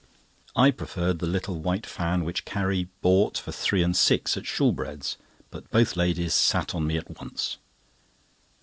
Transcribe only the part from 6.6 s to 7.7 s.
on me at once.